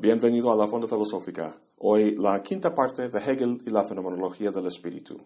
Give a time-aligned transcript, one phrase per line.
[0.00, 1.56] bienvenido a la Fonda Filosófica.
[1.78, 5.18] Hoy la quinta parte de Hegel y la fenomenología del espíritu.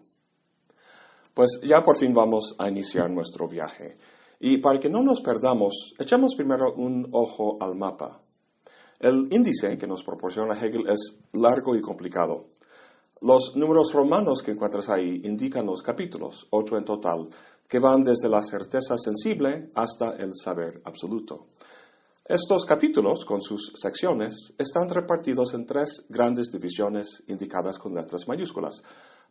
[1.33, 3.97] Pues ya por fin vamos a iniciar nuestro viaje.
[4.39, 8.21] Y para que no nos perdamos, echemos primero un ojo al mapa.
[8.99, 12.47] El índice que nos proporciona Hegel es largo y complicado.
[13.21, 17.29] Los números romanos que encuentras ahí indican los capítulos, ocho en total,
[17.67, 21.47] que van desde la certeza sensible hasta el saber absoluto.
[22.25, 28.81] Estos capítulos, con sus secciones, están repartidos en tres grandes divisiones indicadas con letras mayúsculas.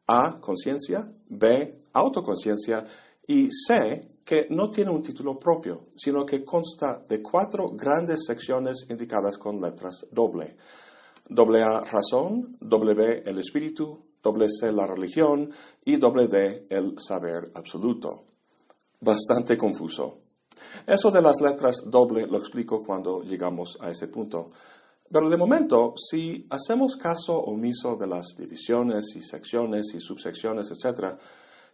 [0.06, 2.84] A, conciencia, B, autoconciencia
[3.26, 8.84] y C, que no tiene un título propio, sino que consta de cuatro grandes secciones
[8.90, 10.54] indicadas con letras doble.
[11.30, 15.50] Doble A, razón, doble B, el espíritu, doble C, la religión
[15.82, 18.26] y doble D, el saber absoluto.
[19.00, 20.21] Bastante confuso.
[20.86, 24.50] Eso de las letras doble lo explico cuando llegamos a ese punto.
[25.10, 31.16] Pero de momento, si hacemos caso omiso de las divisiones y secciones y subsecciones, etc.,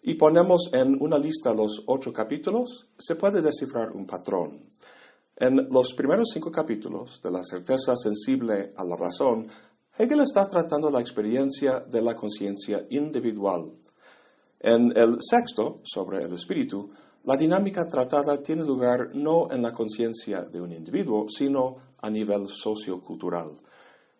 [0.03, 4.71] y ponemos en una lista los ocho capítulos, se puede descifrar un patrón.
[5.37, 9.47] En los primeros cinco capítulos de la certeza sensible a la razón,
[9.97, 13.73] Hegel está tratando la experiencia de la conciencia individual.
[14.61, 16.91] En el sexto, sobre el espíritu,
[17.25, 22.47] la dinámica tratada tiene lugar no en la conciencia de un individuo, sino a nivel
[22.49, 23.57] sociocultural.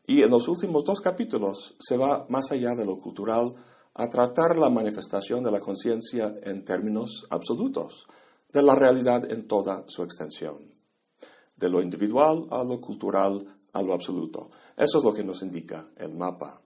[0.07, 3.55] Y en los últimos dos capítulos se va más allá de lo cultural
[3.95, 8.07] a tratar la manifestación de la conciencia en términos absolutos,
[8.53, 10.59] de la realidad en toda su extensión,
[11.57, 14.51] de lo individual a lo cultural a lo absoluto.
[14.77, 16.63] Eso es lo que nos indica el mapa.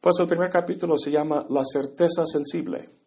[0.00, 2.99] Pues el primer capítulo se llama La certeza sensible.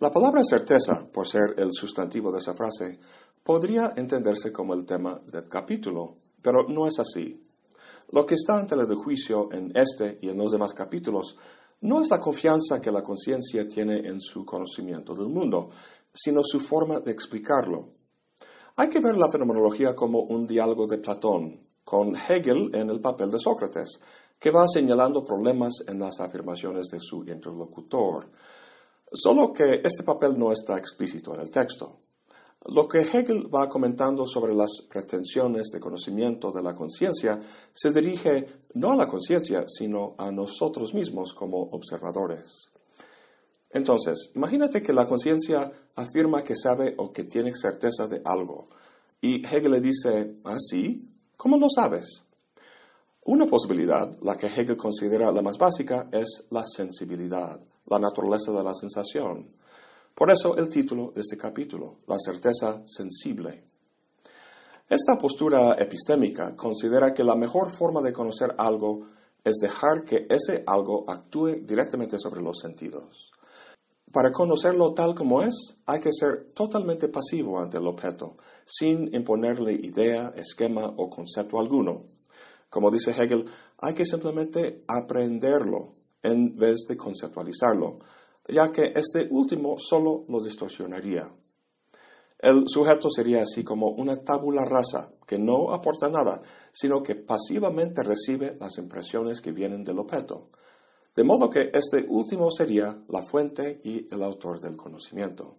[0.00, 2.98] La palabra certeza, por ser el sustantivo de esa frase,
[3.44, 7.46] podría entenderse como el tema del capítulo, pero no es así.
[8.10, 11.36] Lo que está ante el juicio en este y en los demás capítulos
[11.82, 15.68] no es la confianza que la conciencia tiene en su conocimiento del mundo,
[16.14, 17.90] sino su forma de explicarlo.
[18.76, 23.30] Hay que ver la fenomenología como un diálogo de Platón, con Hegel en el papel
[23.30, 24.00] de Sócrates,
[24.38, 28.30] que va señalando problemas en las afirmaciones de su interlocutor.
[29.12, 31.98] Solo que este papel no está explícito en el texto.
[32.66, 37.40] Lo que Hegel va comentando sobre las pretensiones de conocimiento de la conciencia
[37.72, 42.68] se dirige no a la conciencia, sino a nosotros mismos como observadores.
[43.70, 48.68] Entonces, imagínate que la conciencia afirma que sabe o que tiene certeza de algo,
[49.20, 51.08] y Hegel le dice, ¿ah, sí?
[51.36, 52.24] ¿Cómo lo sabes?
[53.24, 57.60] Una posibilidad, la que Hegel considera la más básica, es la sensibilidad
[57.90, 59.52] la naturaleza de la sensación.
[60.14, 63.64] Por eso el título de este capítulo, La certeza sensible.
[64.88, 69.00] Esta postura epistémica considera que la mejor forma de conocer algo
[69.42, 73.32] es dejar que ese algo actúe directamente sobre los sentidos.
[74.12, 75.54] Para conocerlo tal como es,
[75.86, 82.04] hay que ser totalmente pasivo ante el objeto, sin imponerle idea, esquema o concepto alguno.
[82.68, 83.46] Como dice Hegel,
[83.78, 87.98] hay que simplemente aprenderlo, en vez de conceptualizarlo,
[88.48, 91.30] ya que este último solo lo distorsionaría.
[92.38, 96.40] El sujeto sería así como una tabula rasa que no aporta nada,
[96.72, 100.48] sino que pasivamente recibe las impresiones que vienen del objeto.
[101.14, 105.56] De modo que este último sería la fuente y el autor del conocimiento.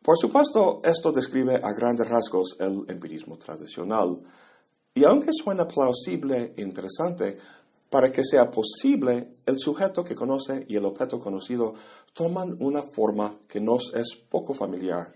[0.00, 4.22] Por supuesto, esto describe a grandes rasgos el empirismo tradicional.
[4.94, 7.36] Y aunque suena plausible e interesante,
[7.90, 11.74] para que sea posible, el sujeto que conoce y el objeto conocido
[12.12, 15.14] toman una forma que nos es poco familiar.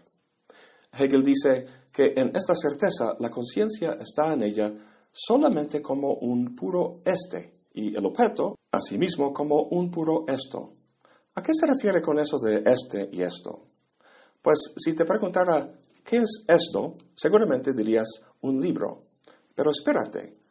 [0.93, 4.72] Hegel dice que en esta certeza la conciencia está en ella
[5.11, 10.75] solamente como un puro este y el objeto, asimismo, como un puro esto.
[11.35, 13.67] ¿A qué se refiere con eso de este y esto?
[14.43, 15.73] Pues si te preguntara
[16.05, 16.97] ¿qué es esto?
[17.14, 18.08] seguramente dirías
[18.43, 19.05] un libro.
[19.55, 20.42] Pero espérate,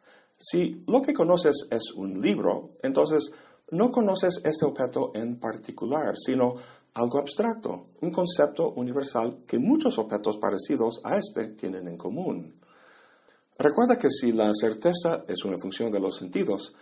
[0.42, 3.30] si lo que conoces es un libro, entonces
[3.70, 6.56] no conoces este objeto en particular, sino
[6.94, 12.60] algo abstracto, un concepto universal que muchos objetos parecidos a este tienen en común.
[13.56, 16.74] Recuerda que si la certeza es una función de los sentidos,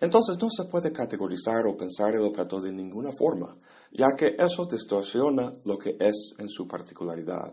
[0.00, 3.56] entonces no se puede categorizar o pensar el objeto de ninguna forma,
[3.90, 7.52] ya que eso distorsiona lo que es en su particularidad.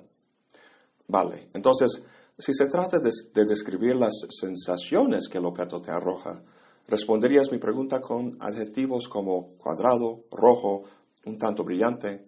[1.08, 2.04] Vale, entonces,
[2.38, 6.44] si se trata de, describir las sensaciones que el objeto te arroja,
[6.88, 10.84] responderías mi pregunta con adjetivos como cuadrado, rojo,
[11.26, 12.26] un tanto brillante.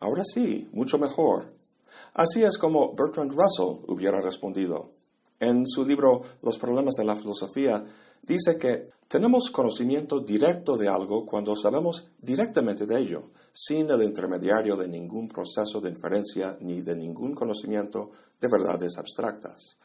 [0.00, 1.54] Ahora sí, mucho mejor.
[2.12, 4.92] Así es como Bertrand Russell hubiera respondido.
[5.40, 7.82] En su libro Los problemas de la filosofía,
[8.22, 14.74] dice que tenemos conocimiento directo de algo cuando sabemos directamente de ello, sin el intermediario
[14.74, 18.10] de ningún proceso de inferencia ni de ningún conocimiento
[18.40, 19.76] de verdades abstractas.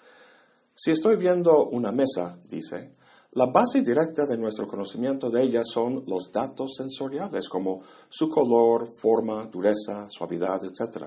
[0.76, 2.96] Si estoy viendo una mesa, dice,
[3.34, 8.92] la base directa de nuestro conocimiento de ella son los datos sensoriales, como su color,
[9.00, 11.06] forma, dureza, suavidad, etc.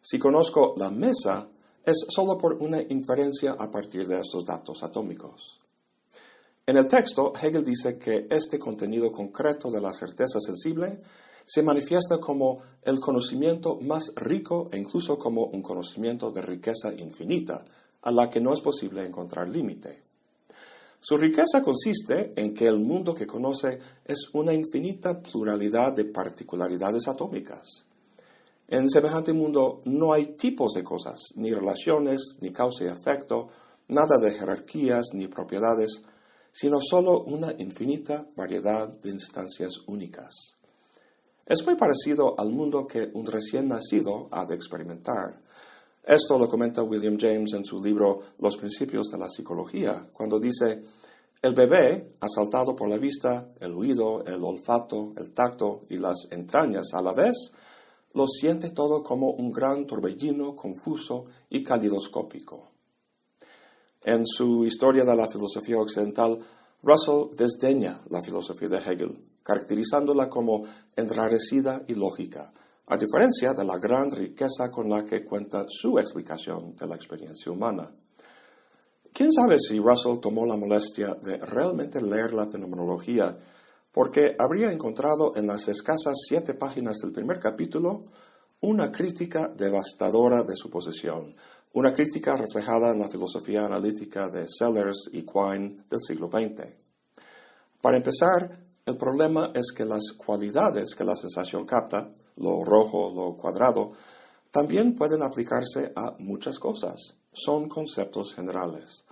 [0.00, 1.46] Si conozco la mesa,
[1.84, 5.60] es solo por una inferencia a partir de estos datos atómicos.
[6.64, 11.02] En el texto, Hegel dice que este contenido concreto de la certeza sensible
[11.44, 17.64] se manifiesta como el conocimiento más rico e incluso como un conocimiento de riqueza infinita,
[18.02, 20.02] a la que no es posible encontrar límite.
[21.00, 27.08] Su riqueza consiste en que el mundo que conoce es una infinita pluralidad de particularidades
[27.08, 27.86] atómicas.
[28.68, 33.48] En semejante mundo no hay tipos de cosas, ni relaciones, ni causa y efecto,
[33.88, 36.02] nada de jerarquías ni propiedades,
[36.52, 40.61] sino solo una infinita variedad de instancias únicas.
[41.52, 45.38] Es muy parecido al mundo que un recién nacido ha de experimentar.
[46.02, 50.80] Esto lo comenta William James en su libro Los principios de la psicología, cuando dice,
[51.42, 56.86] el bebé, asaltado por la vista, el oído, el olfato, el tacto y las entrañas
[56.94, 57.52] a la vez,
[58.14, 62.70] lo siente todo como un gran torbellino confuso y calidoscópico.
[64.04, 66.38] En su Historia de la Filosofía Occidental,
[66.82, 70.62] Russell desdeña la filosofía de Hegel, caracterizándola como
[70.96, 72.52] enrarecida y lógica,
[72.86, 77.50] a diferencia de la gran riqueza con la que cuenta su explicación de la experiencia
[77.50, 77.90] humana.
[79.12, 83.36] ¿Quién sabe si Russell tomó la molestia de realmente leer la fenomenología,
[83.92, 88.06] porque habría encontrado en las escasas siete páginas del primer capítulo
[88.62, 91.34] una crítica devastadora de su posición,
[91.74, 96.72] una crítica reflejada en la filosofía analítica de Sellers y Quine del siglo XX.
[97.80, 103.36] Para empezar, el problema es que las cualidades que la sensación capta, lo rojo, lo
[103.36, 103.92] cuadrado,
[104.50, 107.14] también pueden aplicarse a muchas cosas.
[107.32, 109.04] Son conceptos generales.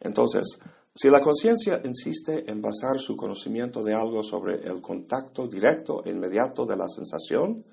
[0.00, 0.58] Entonces,
[0.94, 6.10] si la conciencia insiste en basar su conocimiento de algo sobre el contacto directo e
[6.10, 7.64] inmediato de la sensación,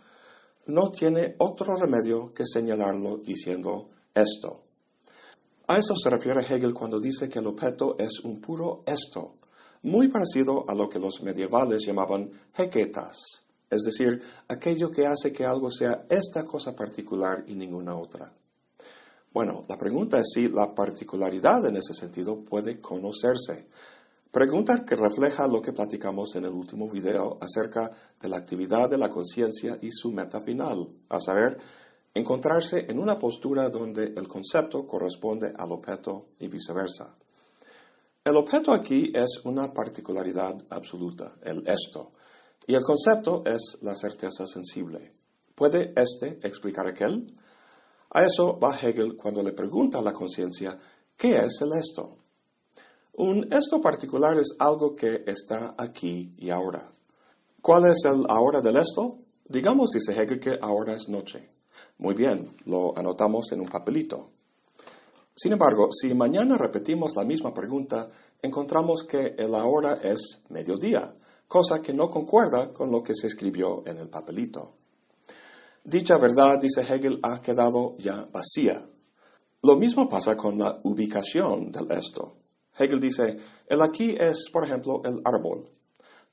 [0.67, 4.63] no tiene otro remedio que señalarlo diciendo esto.
[5.67, 9.35] A eso se refiere Hegel cuando dice que el objeto es un puro esto,
[9.83, 13.17] muy parecido a lo que los medievales llamaban heketas,
[13.69, 18.33] es decir, aquello que hace que algo sea esta cosa particular y ninguna otra.
[19.33, 23.67] Bueno, la pregunta es si la particularidad en ese sentido puede conocerse.
[24.29, 27.89] Pregunta que refleja lo que platicamos en el último video acerca
[28.21, 31.57] de la actividad de la conciencia y su meta final, a saber,
[32.13, 37.15] encontrarse en una postura donde el concepto corresponde al objeto y viceversa.
[38.23, 42.11] El objeto aquí es una particularidad absoluta, el esto,
[42.67, 45.11] y el concepto es la certeza sensible.
[45.55, 47.35] ¿Puede éste explicar aquel?
[48.11, 50.77] A eso va Hegel cuando le pregunta a la conciencia,
[51.17, 52.15] ¿qué es el esto?
[53.13, 56.91] Un esto particular es algo que está aquí y ahora.
[57.59, 59.17] ¿Cuál es el ahora del esto?
[59.49, 61.49] Digamos, dice Hegel, que ahora es noche.
[61.97, 64.29] Muy bien, lo anotamos en un papelito.
[65.35, 68.09] Sin embargo, si mañana repetimos la misma pregunta,
[68.41, 71.15] encontramos que el ahora es mediodía,
[71.47, 74.73] cosa que no concuerda con lo que se escribió en el papelito.
[75.83, 78.85] Dicha verdad, dice Hegel, ha quedado ya vacía.
[79.63, 82.35] Lo mismo pasa con la ubicación del esto.
[82.77, 85.69] Hegel dice, el aquí es, por ejemplo, el árbol.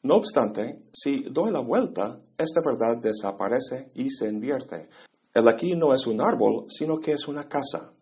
[0.03, 4.89] No obstante, si doy la vuelta, esta verdad desaparece y se invierte.
[5.35, 7.93] El aquí no es un árbol, sino que es una casa.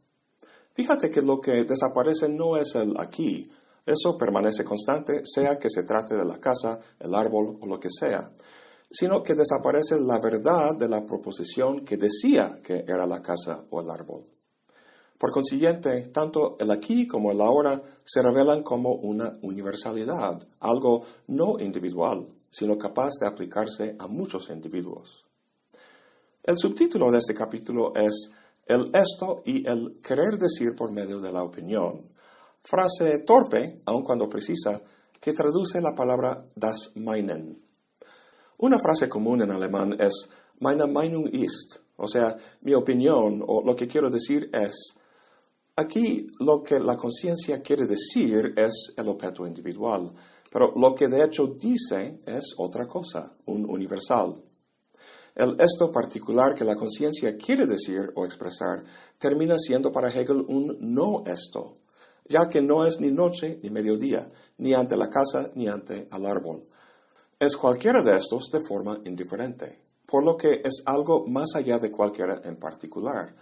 [0.76, 3.50] Fíjate que lo que desaparece no es el aquí,
[3.87, 7.88] eso permanece constante, sea que se trate de la casa, el árbol o lo que
[7.88, 8.30] sea,
[8.90, 13.80] sino que desaparece la verdad de la proposición que decía que era la casa o
[13.80, 14.26] el árbol.
[15.16, 21.59] Por consiguiente, tanto el aquí como el ahora se revelan como una universalidad, algo no
[21.59, 25.25] individual, sino capaz de aplicarse a muchos individuos.
[26.42, 28.30] El subtítulo de este capítulo es
[28.67, 32.11] El esto y el querer decir por medio de la opinión.
[32.63, 34.83] Frase torpe, aun cuando precisa,
[35.21, 37.63] que traduce la palabra das Meinen.
[38.59, 40.29] Una frase común en alemán es
[40.61, 44.95] meine Meinung ist, o sea, mi opinión o lo que quiero decir es.
[45.77, 50.11] Aquí lo que la conciencia quiere decir es el objeto individual,
[50.51, 54.43] pero lo que de hecho dice es otra cosa, un universal.
[55.37, 58.83] El esto particular que la conciencia quiere decir o expresar
[59.19, 61.76] termina siendo para Hegel un no esto,
[62.26, 66.25] ya que no es ni noche ni mediodía, ni ante la casa ni ante el
[66.25, 66.66] árbol.
[67.38, 71.90] Es cualquiera de estos de forma indiferente, por lo que es algo más allá de
[71.90, 73.35] cualquiera en particular.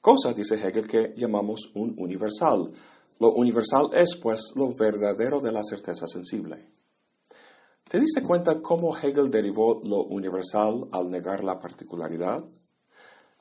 [0.00, 2.72] Cosa, dice Hegel, que llamamos un universal.
[3.20, 6.75] Lo universal es, pues, lo verdadero de la certeza sensible.
[7.88, 12.44] ¿Te diste cuenta cómo Hegel derivó lo universal al negar la particularidad?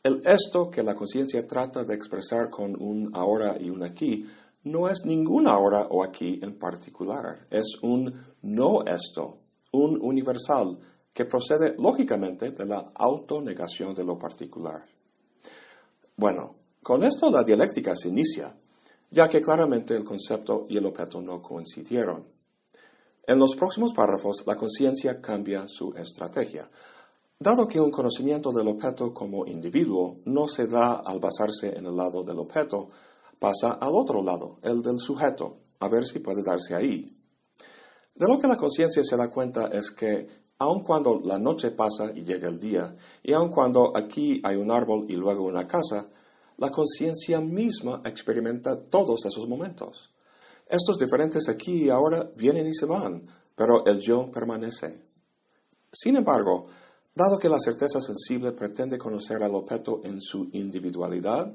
[0.04, 4.28] El esto que la conciencia trata de expresar con un ahora y un aquí
[4.66, 9.40] no es ningún ahora o aquí en particular, es un no esto,
[9.72, 10.78] un universal
[11.12, 14.86] que procede lógicamente de la autonegación de lo particular.
[16.18, 18.56] Bueno, con esto la dialéctica se inicia,
[19.10, 22.35] ya que claramente el concepto y el objeto no coincidieron.
[23.28, 26.70] En los próximos párrafos, la conciencia cambia su estrategia.
[27.40, 31.96] Dado que un conocimiento del objeto como individuo no se da al basarse en el
[31.96, 32.90] lado del objeto,
[33.40, 37.18] pasa al otro lado, el del sujeto, a ver si puede darse ahí.
[38.14, 40.28] De lo que la conciencia se da cuenta es que,
[40.60, 44.70] aun cuando la noche pasa y llega el día, y aun cuando aquí hay un
[44.70, 46.08] árbol y luego una casa,
[46.58, 50.15] la conciencia misma experimenta todos esos momentos.
[50.68, 55.02] Estos diferentes aquí y ahora vienen y se van, pero el yo permanece.
[55.92, 56.68] Sin embargo,
[57.18, 61.50] Dado que la certeza sensible pretende conocer al objeto en su individualidad,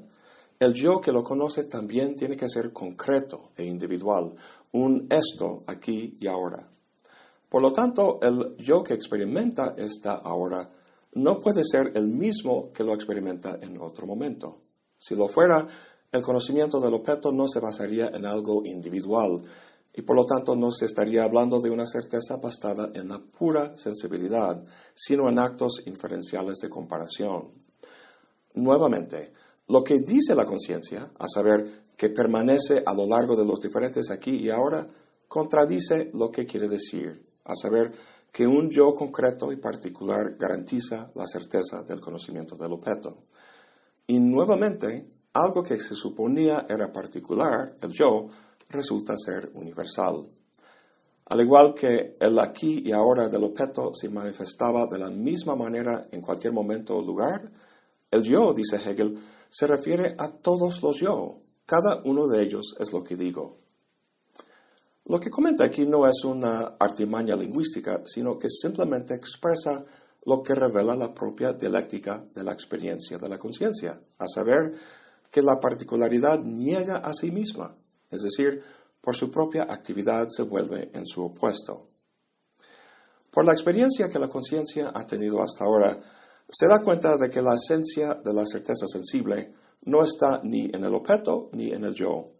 [0.59, 4.33] el yo que lo conoce también tiene que ser concreto e individual,
[4.71, 6.67] un esto aquí y ahora.
[7.47, 10.67] Por lo tanto, el yo que experimenta esta ahora
[11.13, 14.61] no puede ser el mismo que lo experimenta en otro momento.
[14.97, 15.67] Si lo fuera,
[16.11, 19.41] el conocimiento del objeto no se basaría en algo individual,
[19.93, 23.75] y por lo tanto no se estaría hablando de una certeza basada en la pura
[23.77, 24.63] sensibilidad,
[24.95, 27.51] sino en actos inferenciales de comparación.
[28.53, 29.33] Nuevamente,
[29.67, 34.09] lo que dice la conciencia, a saber que permanece a lo largo de los diferentes
[34.11, 34.87] aquí y ahora,
[35.27, 37.91] contradice lo que quiere decir, a saber
[38.31, 43.17] que un yo concreto y particular garantiza la certeza del conocimiento del objeto.
[44.07, 48.27] Y nuevamente, algo que se suponía era particular, el yo,
[48.69, 50.29] resulta ser universal.
[51.25, 56.07] Al igual que el aquí y ahora del objeto se manifestaba de la misma manera
[56.11, 57.49] en cualquier momento o lugar,
[58.09, 59.17] el yo, dice Hegel,
[59.49, 61.39] se refiere a todos los yo.
[61.65, 63.59] Cada uno de ellos es lo que digo.
[65.05, 69.83] Lo que comenta aquí no es una artimaña lingüística, sino que simplemente expresa
[70.25, 74.73] lo que revela la propia dialéctica de la experiencia de la conciencia, a saber
[75.31, 77.75] que la particularidad niega a sí misma,
[78.09, 78.61] es decir,
[79.01, 81.87] por su propia actividad se vuelve en su opuesto.
[83.31, 85.97] Por la experiencia que la conciencia ha tenido hasta ahora,
[86.49, 90.83] se da cuenta de que la esencia de la certeza sensible no está ni en
[90.83, 92.33] el objeto ni en el yo,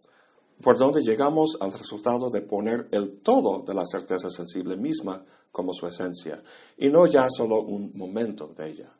[0.62, 5.72] por donde llegamos al resultado de poner el todo de la certeza sensible misma como
[5.72, 6.42] su esencia,
[6.76, 8.92] y no ya solo un momento de ella.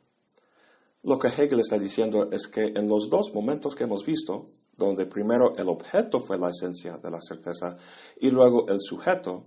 [1.03, 5.05] Lo que Hegel está diciendo es que en los dos momentos que hemos visto, donde
[5.05, 7.75] primero el objeto fue la esencia de la certeza
[8.21, 9.43] y luego el sujeto,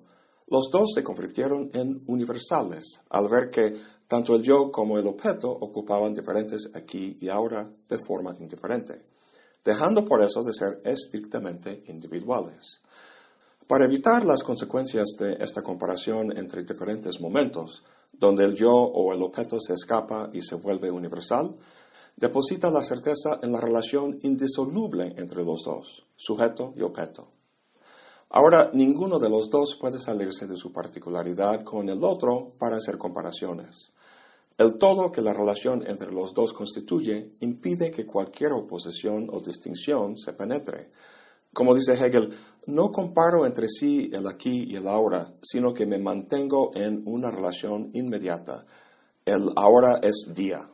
[0.49, 3.75] los dos se convirtieron en universales, al ver que
[4.07, 9.07] tanto el yo como el objeto ocupaban diferentes aquí y ahora de forma indiferente,
[9.65, 12.83] dejando por eso de ser estrictamente individuales.
[13.67, 17.83] Para evitar las consecuencias de esta comparación entre diferentes momentos,
[18.19, 21.57] donde el yo o el objeto se escapa y se vuelve universal,
[22.17, 27.29] deposita la certeza en la relación indisoluble entre los dos, sujeto y objeto.
[28.31, 32.99] Ahora, ninguno de los dos puede salirse de su particularidad con el otro para hacer
[32.99, 33.93] comparaciones.
[34.59, 40.17] El todo que la relación entre los dos constituye impide que cualquier oposición o distinción
[40.17, 40.91] se penetre.
[41.57, 42.29] Como dice Hegel,
[42.67, 47.31] no comparo entre sí el aquí y el ahora, sino que me mantengo en una
[47.31, 48.67] relación inmediata.
[49.25, 50.69] El ahora es día,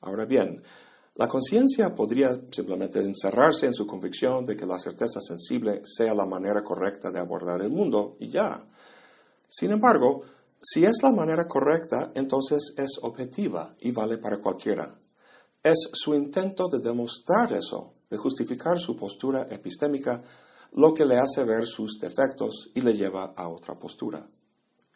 [0.00, 0.60] Ahora bien,
[1.14, 6.26] la conciencia podría simplemente encerrarse en su convicción de que la certeza sensible sea la
[6.26, 8.66] manera correcta de abordar el mundo y ya.
[9.48, 10.22] Sin embargo,
[10.60, 14.98] si es la manera correcta, entonces es objetiva y vale para cualquiera.
[15.62, 20.22] Es su intento de demostrar eso, de justificar su postura epistémica,
[20.74, 24.24] lo que le hace ver sus defectos y le lleva a otra postura.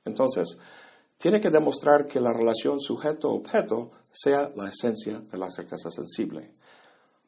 [0.05, 0.57] Entonces,
[1.19, 6.55] tiene que demostrar que la relación sujeto-objeto sea la esencia de la certeza sensible.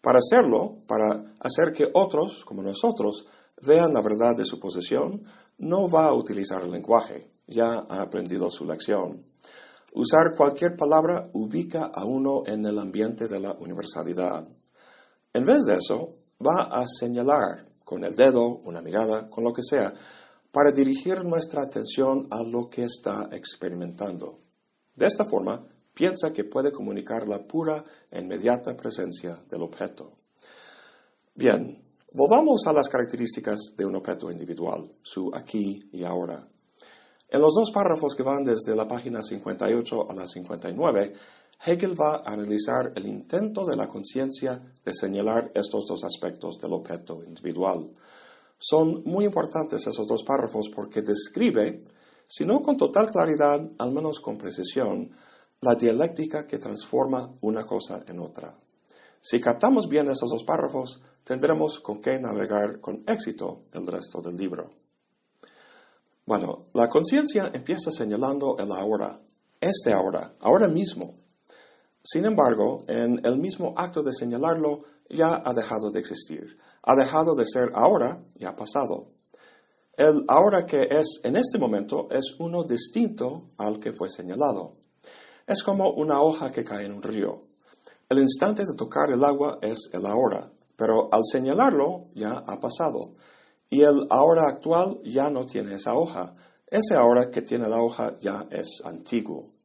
[0.00, 3.26] Para hacerlo, para hacer que otros, como nosotros,
[3.62, 5.24] vean la verdad de su posesión,
[5.58, 9.26] no va a utilizar el lenguaje, ya ha aprendido su lección.
[9.92, 14.46] Usar cualquier palabra ubica a uno en el ambiente de la universalidad.
[15.32, 19.62] En vez de eso, va a señalar, con el dedo, una mirada, con lo que
[19.62, 19.92] sea,
[20.50, 24.40] para dirigir nuestra atención a lo que está experimentando.
[24.96, 30.12] De esta forma, piensa que puede comunicar la pura e inmediata presencia del objeto.
[31.34, 31.80] Bien,
[32.12, 36.48] volvamos a las características de un objeto individual, su aquí y ahora.
[37.28, 41.12] En los dos párrafos que van desde la página 58 a la 59,
[41.64, 46.72] Hegel va a analizar el intento de la conciencia de señalar estos dos aspectos del
[46.72, 47.92] objeto individual.
[48.58, 51.84] Son muy importantes esos dos párrafos porque describe,
[52.28, 55.10] si no con total claridad, al menos con precisión,
[55.60, 58.54] la dialéctica que transforma una cosa en otra.
[59.20, 64.36] Si captamos bien esos dos párrafos, tendremos con qué navegar con éxito el resto del
[64.36, 64.70] libro.
[66.24, 69.20] Bueno, la conciencia empieza señalando el ahora,
[69.60, 71.19] este ahora, ahora mismo.
[72.02, 76.56] Sin embargo, en el mismo acto de señalarlo, ya ha dejado de existir.
[76.82, 79.08] Ha dejado de ser ahora y ha pasado.
[79.96, 84.76] El ahora que es en este momento es uno distinto al que fue señalado.
[85.46, 87.42] Es como una hoja que cae en un río.
[88.08, 93.14] El instante de tocar el agua es el ahora, pero al señalarlo ya ha pasado.
[93.68, 96.34] Y el ahora actual ya no tiene esa hoja.
[96.66, 99.59] Ese ahora que tiene la hoja ya es antiguo.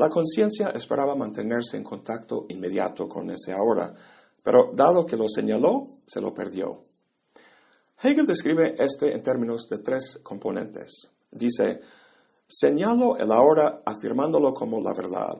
[0.00, 3.92] La conciencia esperaba mantenerse en contacto inmediato con ese ahora,
[4.42, 6.84] pero dado que lo señaló, se lo perdió.
[8.02, 11.10] Hegel describe este en términos de tres componentes.
[11.30, 11.82] Dice,
[12.48, 15.36] señalo el ahora afirmándolo como la verdad.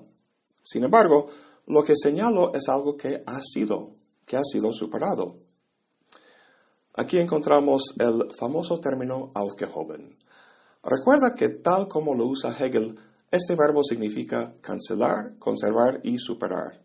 [0.62, 1.28] Sin embargo,
[1.66, 3.94] lo que señalo es algo que ha sido,
[4.26, 5.38] que ha sido superado.
[6.96, 10.18] Aquí encontramos el famoso término aufgehoben.
[10.84, 12.98] Recuerda que tal como lo usa Hegel,
[13.30, 16.82] este verbo significa cancelar, conservar y superar.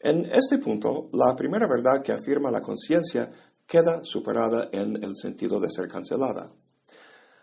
[0.00, 3.30] En este punto, la primera verdad que afirma la conciencia
[3.66, 6.50] queda superada en el sentido de ser cancelada.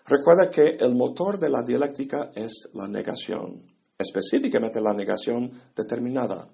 [0.05, 6.47] Recuerda que el motor de la dialéctica es la negación, específicamente la negación determinada.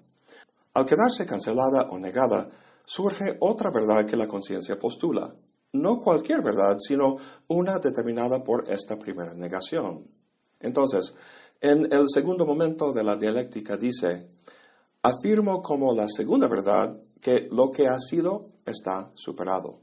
[0.74, 2.48] Al quedarse cancelada o negada,
[2.84, 5.34] surge otra verdad que la conciencia postula.
[5.72, 7.16] No cualquier verdad, sino
[7.48, 10.06] una determinada por esta primera negación.
[10.60, 11.14] Entonces,
[11.62, 14.28] en el segundo momento de la dialéctica dice,
[15.00, 19.78] afirmo como la segunda verdad que lo que ha sido está superado.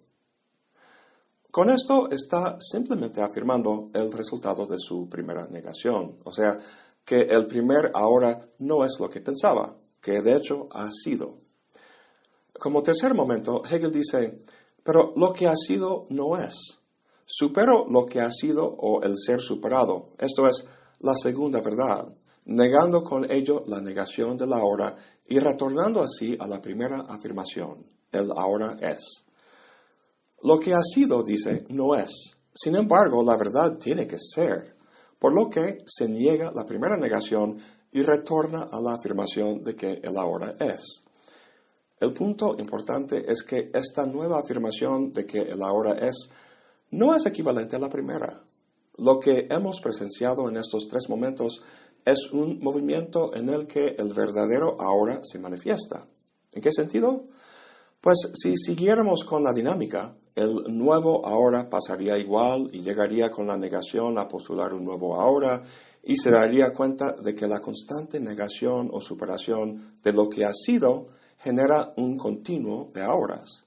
[1.50, 6.60] Con esto está simplemente afirmando el resultado de su primera negación, o sea,
[7.06, 11.38] que el primer ahora no es lo que pensaba, que de hecho ha sido.
[12.60, 14.42] Como tercer momento, Hegel dice,
[14.84, 16.54] pero lo que ha sido no es.
[17.26, 20.10] Supero lo que ha sido o el ser superado.
[20.18, 20.66] Esto es,
[21.00, 22.08] la segunda verdad,
[22.46, 24.96] negando con ello la negación de la ahora
[25.28, 29.24] y retornando así a la primera afirmación, el ahora es.
[30.44, 32.38] Lo que ha sido, dice, no es.
[32.54, 34.76] Sin embargo, la verdad tiene que ser,
[35.20, 37.58] por lo que se niega la primera negación
[37.92, 41.04] y retorna a la afirmación de que el ahora es.
[42.00, 46.30] El punto importante es que esta nueva afirmación de que el ahora es
[46.92, 48.42] no es equivalente a la primera.
[49.00, 51.62] Lo que hemos presenciado en estos tres momentos
[52.04, 56.06] es un movimiento en el que el verdadero ahora se manifiesta.
[56.52, 57.26] ¿En qué sentido?
[58.02, 63.58] Pues si siguiéramos con la dinámica, el nuevo ahora pasaría igual y llegaría con la
[63.58, 65.62] negación a postular un nuevo ahora
[66.04, 70.54] y se daría cuenta de que la constante negación o superación de lo que ha
[70.54, 71.08] sido
[71.38, 73.64] genera un continuo de ahoras.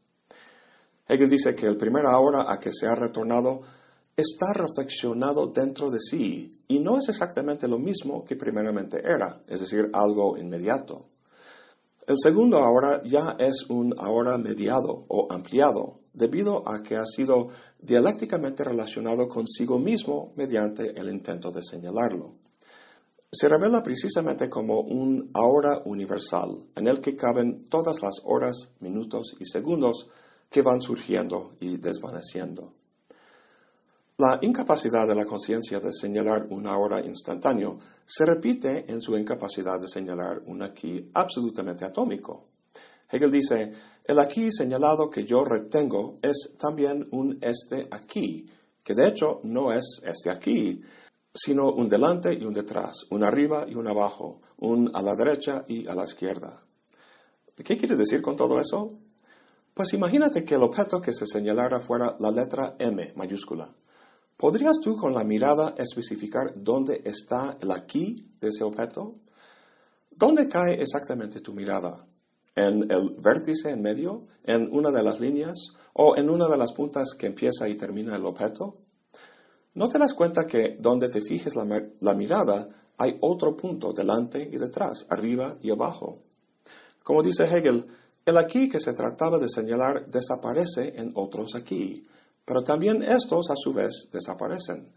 [1.09, 3.63] Hegel dice que el primer ahora a que se ha retornado
[4.17, 9.61] está reflexionado dentro de sí y no es exactamente lo mismo que primeramente era, es
[9.61, 11.07] decir, algo inmediato.
[12.07, 17.49] El segundo ahora ya es un ahora mediado o ampliado, debido a que ha sido
[17.81, 22.35] dialécticamente relacionado consigo mismo mediante el intento de señalarlo.
[23.31, 29.35] Se revela precisamente como un ahora universal, en el que caben todas las horas, minutos
[29.41, 30.09] y segundos
[30.51, 32.75] que van surgiendo y desvaneciendo.
[34.19, 39.81] La incapacidad de la conciencia de señalar un ahora instantáneo se repite en su incapacidad
[39.81, 42.49] de señalar un aquí absolutamente atómico.
[43.11, 43.73] Hegel dice,
[44.05, 48.47] el aquí señalado que yo retengo es también un este aquí,
[48.85, 50.83] que de hecho no es este aquí,
[51.35, 55.65] sino un delante y un detrás, un arriba y un abajo, un a la derecha
[55.67, 56.63] y a la izquierda.
[57.57, 58.93] ¿Qué quiere decir con todo eso?
[59.73, 63.75] Pues imagínate que el objeto que se señalara fuera la letra M mayúscula.
[64.37, 69.17] ¿Podrías tú con la mirada especificar dónde está el aquí de ese objeto?
[70.11, 72.07] ¿Dónde cae exactamente tu mirada?
[72.55, 75.57] en el vértice en medio, en una de las líneas
[75.95, 78.79] o en una de las puntas que empieza y termina el objeto?
[79.75, 81.65] ¿No te das cuenta que donde te fijes la,
[82.01, 82.69] la mirada
[82.99, 86.19] hay otro punto delante y detrás, arriba y abajo?
[87.03, 87.87] Como dice Hegel,
[88.25, 92.05] el aquí que se trataba de señalar desaparece en otros aquí,
[92.45, 94.93] pero también estos a su vez desaparecen.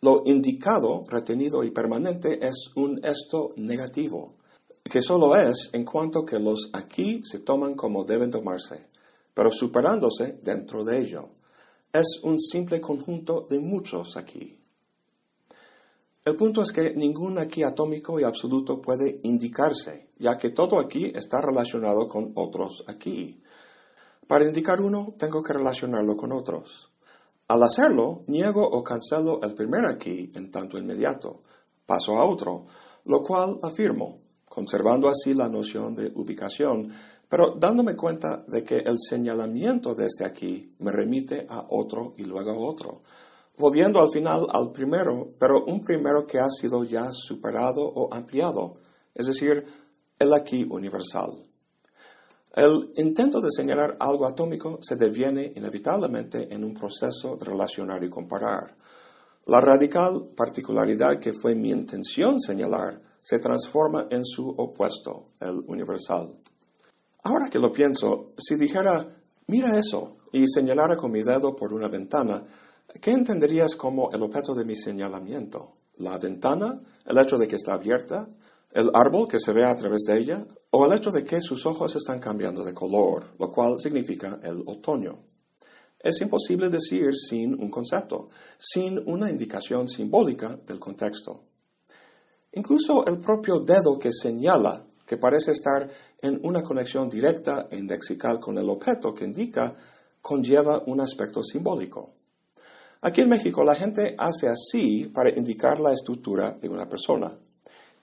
[0.00, 4.32] Lo indicado, retenido y permanente es un esto negativo,
[4.82, 8.88] que solo es en cuanto que los aquí se toman como deben tomarse,
[9.32, 11.30] pero superándose dentro de ello.
[11.92, 14.58] Es un simple conjunto de muchos aquí.
[16.24, 21.12] El punto es que ningún aquí atómico y absoluto puede indicarse, ya que todo aquí
[21.14, 23.40] está relacionado con otros aquí.
[24.26, 26.90] Para indicar uno, tengo que relacionarlo con otros.
[27.48, 31.42] Al hacerlo, niego o cancelo el primer aquí en tanto inmediato.
[31.86, 32.64] Paso a otro,
[33.04, 36.88] lo cual afirmo, conservando así la noción de ubicación,
[37.28, 42.50] pero dándome cuenta de que el señalamiento desde aquí me remite a otro y luego
[42.50, 43.02] a otro
[43.56, 48.74] volviendo al final al primero, pero un primero que ha sido ya superado o ampliado,
[49.14, 49.64] es decir,
[50.18, 51.32] el aquí universal.
[52.54, 58.08] El intento de señalar algo atómico se deviene inevitablemente en un proceso de relacionar y
[58.08, 58.76] comparar.
[59.46, 66.38] La radical particularidad que fue mi intención señalar se transforma en su opuesto, el universal.
[67.24, 69.06] Ahora que lo pienso, si dijera,
[69.48, 72.44] mira eso, y señalara con mi dedo por una ventana,
[73.00, 75.76] ¿Qué entenderías como el objeto de mi señalamiento?
[75.96, 76.80] ¿La ventana?
[77.04, 78.28] ¿El hecho de que está abierta?
[78.74, 80.44] ¿El árbol que se ve a través de ella?
[80.72, 84.64] ¿O el hecho de que sus ojos están cambiando de color, lo cual significa el
[84.66, 85.16] otoño?
[86.00, 91.44] Es imposible decir sin un concepto, sin una indicación simbólica del contexto.
[92.54, 95.88] Incluso el propio dedo que señala, que parece estar
[96.20, 99.72] en una conexión directa e indexical con el objeto que indica,
[100.20, 102.10] conlleva un aspecto simbólico.
[103.02, 107.38] Aquí en México la gente hace así para indicar la estructura de una persona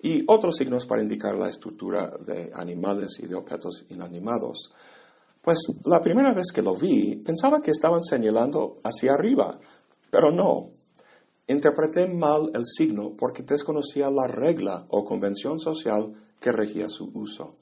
[0.01, 4.71] y otros signos para indicar la estructura de animales y de objetos inanimados.
[5.41, 9.59] Pues la primera vez que lo vi pensaba que estaban señalando hacia arriba,
[10.09, 10.69] pero no.
[11.47, 17.57] Interpreté mal el signo porque desconocía la regla o convención social que regía su uso.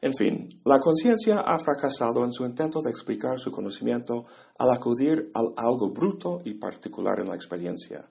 [0.00, 4.26] En fin, la conciencia ha fracasado en su intento de explicar su conocimiento
[4.58, 8.08] al acudir a algo bruto y particular en la experiencia.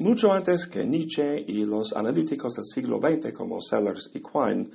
[0.00, 4.70] Mucho antes que Nietzsche y los analíticos del siglo XX como Sellers y Quine,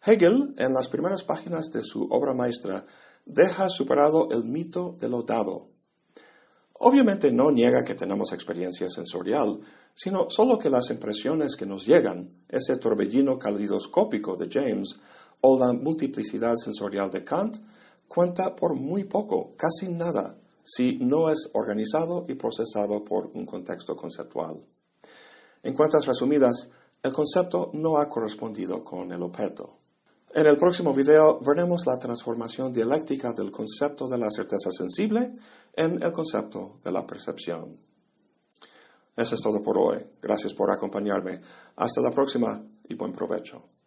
[0.00, 2.86] Hegel, en las primeras páginas de su obra maestra,
[3.26, 5.70] deja superado el mito de lo dado.
[6.74, 9.58] Obviamente no niega que tenemos experiencia sensorial,
[9.92, 14.94] sino solo que las impresiones que nos llegan, ese torbellino calidoscópico de James,
[15.40, 17.56] o la multiplicidad sensorial de Kant
[18.06, 23.96] cuenta por muy poco, casi nada, si no es organizado y procesado por un contexto
[23.96, 24.60] conceptual.
[25.62, 26.68] En cuantas resumidas,
[27.02, 29.78] el concepto no ha correspondido con el objeto.
[30.32, 35.34] En el próximo video veremos la transformación dialéctica del concepto de la certeza sensible
[35.74, 37.78] en el concepto de la percepción.
[39.16, 40.06] Eso es todo por hoy.
[40.22, 41.40] Gracias por acompañarme.
[41.76, 43.79] Hasta la próxima y buen provecho.